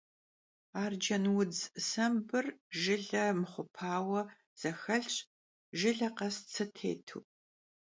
[0.81, 2.45] Arcenudz sembır
[2.79, 4.21] jjıle mıxhupaue
[4.61, 5.15] zexelhş,
[5.77, 7.19] jjıle khes tsı têtu.